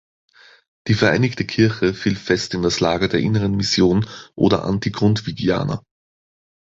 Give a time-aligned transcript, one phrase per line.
[0.87, 5.83] Die Vereinigte Kirche fiel fest in das Lager der Inneren Mission oder Anti-Grundtvigianer.